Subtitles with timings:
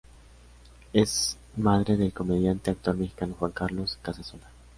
[0.93, 4.49] Es madre del comediante y actor mexicano Juan Carlos Casasola.